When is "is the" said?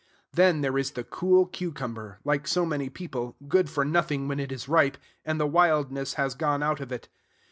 0.79-1.03